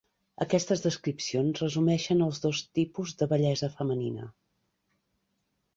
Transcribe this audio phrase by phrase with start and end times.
[0.43, 4.31] Aquestes descripcions resumeixen els dos tipus de bellesa femenina.